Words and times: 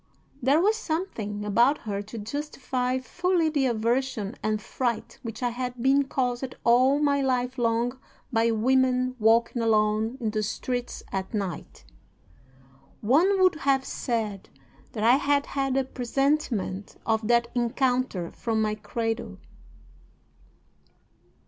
There 0.41 0.59
was 0.59 0.77
something 0.77 1.45
about 1.45 1.77
her 1.81 2.01
to 2.01 2.17
justify 2.17 2.97
fully 2.97 3.49
the 3.49 3.67
aversion 3.67 4.33
and 4.41 4.59
fright 4.59 5.19
which 5.21 5.43
I 5.43 5.49
had 5.49 5.79
been 5.83 6.05
caused 6.05 6.55
all 6.63 6.97
my 6.97 7.21
life 7.21 7.59
long 7.59 7.99
by 8.33 8.49
women 8.49 9.15
walking 9.19 9.61
alone 9.61 10.17
in 10.19 10.31
the 10.31 10.41
streets 10.41 11.03
at 11.11 11.35
night. 11.35 11.85
One 13.01 13.39
would 13.43 13.53
have 13.57 13.85
said 13.85 14.49
that 14.93 15.03
I 15.03 15.17
had 15.17 15.45
had 15.45 15.77
a 15.77 15.83
presentiment 15.83 16.95
of 17.05 17.27
that 17.27 17.49
encounter 17.53 18.31
from 18.31 18.59
my 18.59 18.73
cradle. 18.73 19.37